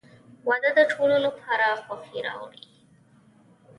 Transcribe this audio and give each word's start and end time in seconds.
•واده 0.47 0.69
د 0.77 0.79
ټولو 0.91 1.17
لپاره 1.25 1.65
خوښي 1.85 2.19
راوړي. 2.27 2.61